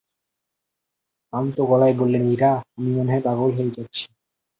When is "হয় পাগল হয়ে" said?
3.11-3.75